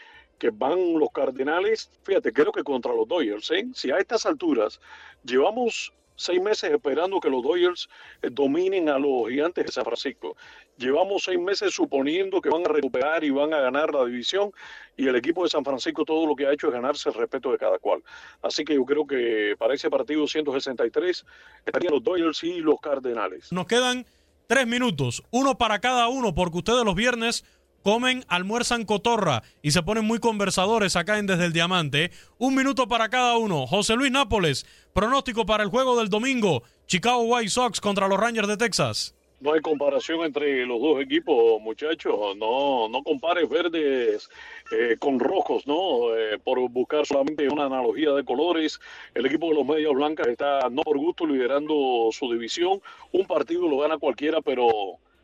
[0.43, 3.65] que van los Cardenales, fíjate, creo que contra los Dodgers, ¿eh?
[3.75, 4.81] si a estas alturas
[5.23, 7.89] llevamos seis meses esperando que los Dodgers
[8.23, 10.37] eh, dominen a los gigantes de San Francisco.
[10.77, 14.51] Llevamos seis meses suponiendo que van a recuperar y van a ganar la división
[14.97, 17.53] y el equipo de San Francisco todo lo que ha hecho es ganarse el respeto
[17.53, 18.03] de cada cual.
[18.43, 21.25] Así que yo creo que para ese partido 163
[21.65, 23.53] estarían los Dodgers y los Cardenales.
[23.53, 24.05] Nos quedan
[24.49, 27.45] tres minutos, uno para cada uno, porque ustedes los viernes
[27.83, 32.11] comen, almuerzan cotorra y se ponen muy conversadores acá en Desde el Diamante.
[32.39, 33.67] Un minuto para cada uno.
[33.67, 36.63] José Luis Nápoles, pronóstico para el juego del domingo.
[36.87, 39.15] Chicago White Sox contra los Rangers de Texas.
[39.43, 42.37] No hay comparación entre los dos equipos, muchachos.
[42.37, 44.31] No, no compares verdes
[44.71, 46.15] eh, con rojos, ¿no?
[46.17, 48.79] Eh, por buscar solamente una analogía de colores.
[49.15, 52.81] El equipo de los Medias Blancas está, no por gusto, liderando su división.
[53.11, 54.69] Un partido lo gana cualquiera, pero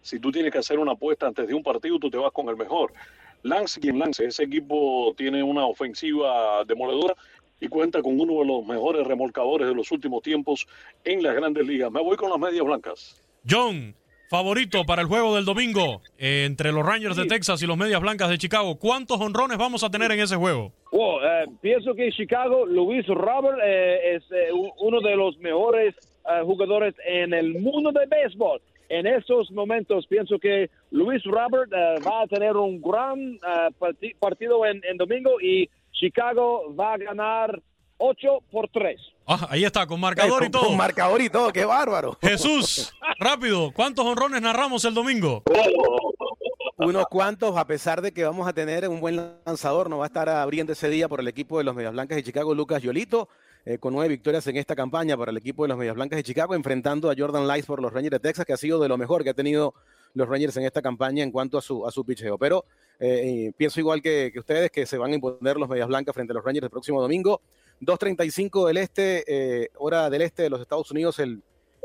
[0.08, 2.48] si tú tienes que hacer una apuesta antes de un partido, tú te vas con
[2.48, 2.92] el mejor.
[3.42, 7.14] Lance quien lance, ese equipo tiene una ofensiva demoledora
[7.60, 10.66] y cuenta con uno de los mejores remolcadores de los últimos tiempos
[11.04, 11.92] en las grandes ligas.
[11.92, 13.22] Me voy con las medias blancas.
[13.48, 13.94] John,
[14.30, 18.00] favorito para el juego del domingo eh, entre los Rangers de Texas y los Medias
[18.00, 18.78] Blancas de Chicago.
[18.78, 20.72] ¿Cuántos honrones vamos a tener en ese juego?
[20.90, 21.20] Oh,
[21.60, 24.24] pienso que Chicago, Luis Robert eh, es
[24.78, 25.94] uno de los mejores
[26.24, 28.60] eh, jugadores en el mundo del béisbol.
[28.88, 34.64] En estos momentos pienso que Luis Robert eh, va a tener un gran eh, partido
[34.64, 37.60] en, domingo y Chicago va a ganar
[37.98, 38.98] 8 por 3.
[39.26, 40.64] Ah, ahí está, con marcador y todo.
[40.64, 42.16] Con marcador y todo, qué bárbaro.
[42.22, 45.42] Jesús, rápido, ¿cuántos honrones narramos el domingo?
[46.78, 50.06] Unos cuantos, a pesar de que vamos a tener un buen lanzador, no va a
[50.06, 53.28] estar abriendo ese día por el equipo de los Medias Blancas de Chicago, Lucas Yolito.
[53.68, 56.22] Eh, con nueve victorias en esta campaña para el equipo de los Medias Blancas de
[56.22, 58.96] Chicago, enfrentando a Jordan Lice por los Rangers de Texas, que ha sido de lo
[58.96, 59.74] mejor que ha tenido
[60.14, 62.38] los Rangers en esta campaña en cuanto a su, a su picheo.
[62.38, 62.64] Pero
[62.98, 66.36] eh, pienso igual que, ustedes que se van a imponer los Medias Blancas frente a
[66.36, 67.42] los Rangers el próximo domingo.
[67.82, 71.42] 2.35 del este, eh, hora del este de los Estados Unidos, el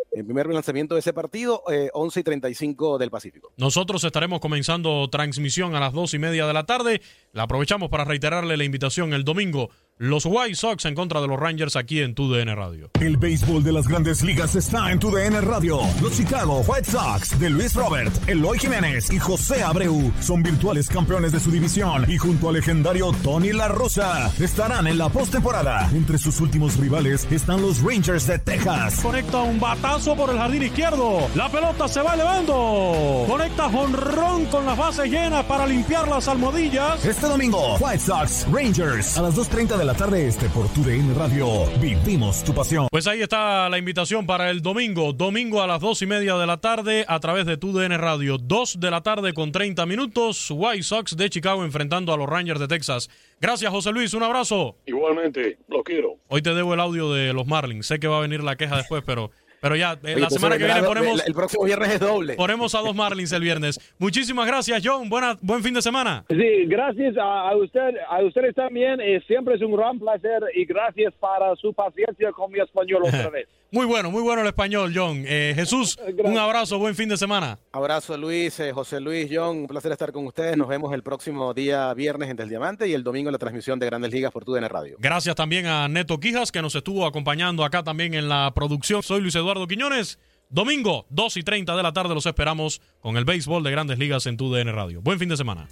[0.10, 3.52] primer lanzamiento de ese partido, 11 y 35 del Pacífico.
[3.58, 7.02] Nosotros estaremos comenzando transmisión a las 2 y media de la tarde.
[7.34, 11.40] La aprovechamos para reiterarle la invitación el domingo los White Sox en contra de los
[11.40, 12.90] Rangers aquí en TUDN Radio.
[13.00, 15.82] El béisbol de las grandes ligas está en TUDN Radio.
[16.02, 21.32] Los Chicago White Sox de Luis Robert, Eloy Jiménez y José Abreu son virtuales campeones
[21.32, 25.90] de su división y junto al legendario Tony La Rosa estarán en la postemporada.
[25.94, 29.00] Entre sus últimos rivales están los Rangers de Texas.
[29.02, 31.30] Conecta un batazo por el jardín izquierdo.
[31.36, 33.26] La pelota se va elevando.
[33.28, 37.06] Conecta jonrón con las bases llenas para limpiar las almohadillas.
[37.06, 41.66] Este domingo, White Sox Rangers a las 2.30 de la tarde este por TUDN Radio.
[41.82, 42.88] Vivimos tu pasión.
[42.90, 45.12] Pues ahí está la invitación para el domingo.
[45.12, 48.38] Domingo a las dos y media de la tarde a través de TUDN Radio.
[48.38, 50.50] Dos de la tarde con 30 minutos.
[50.52, 53.10] White Sox de Chicago enfrentando a los Rangers de Texas.
[53.42, 54.14] Gracias, José Luis.
[54.14, 54.78] Un abrazo.
[54.86, 56.16] Igualmente, lo quiero.
[56.30, 57.88] Hoy te debo el audio de los Marlins.
[57.88, 59.32] Sé que va a venir la queja después, pero
[59.64, 61.26] pero ya, eh, la semana que viene ponemos.
[61.26, 62.34] El próximo viernes es doble.
[62.34, 63.80] Ponemos a dos Marlins el viernes.
[63.98, 65.08] Muchísimas gracias, John.
[65.08, 66.26] Buena, buen fin de semana.
[66.30, 69.00] Sí, gracias a, usted, a ustedes también.
[69.00, 73.30] Eh, siempre es un gran placer y gracias para su paciencia con mi español otra
[73.30, 73.48] vez.
[73.72, 75.24] Muy bueno, muy bueno el español, John.
[75.26, 77.58] Eh, Jesús, un abrazo, buen fin de semana.
[77.72, 79.60] Abrazo, Luis, José Luis, John.
[79.60, 80.58] Un placer estar con ustedes.
[80.58, 83.80] Nos vemos el próximo día viernes en Del Diamante y el domingo en la transmisión
[83.80, 84.98] de Grandes Ligas por TUDN Radio.
[85.00, 89.02] Gracias también a Neto Quijas, que nos estuvo acompañando acá también en la producción.
[89.02, 90.20] Soy Luis Eduardo Quiñones.
[90.50, 94.26] Domingo, 2 y 30 de la tarde, los esperamos con el béisbol de Grandes Ligas
[94.26, 95.02] en TUDN Radio.
[95.02, 95.68] Buen fin de semana.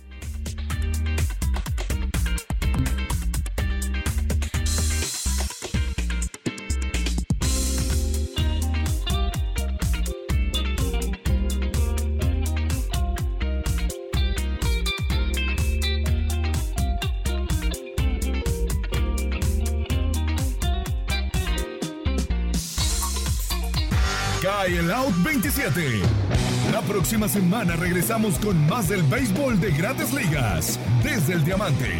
[26.71, 31.99] La próxima semana regresamos con más del béisbol de grandes ligas desde el diamante.